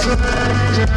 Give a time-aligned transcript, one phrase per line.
[0.00, 0.90] stranger.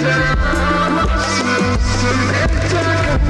[0.00, 0.59] Monday.